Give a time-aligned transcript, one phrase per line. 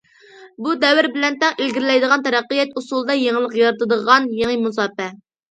[0.67, 5.11] بۇ، دەۋر بىلەن تەڭ ئىلگىرىلەيدىغان، تەرەققىيات ئۇسۇلىدا يېڭىلىق يارىتىدىغان يېڭى مۇساپە.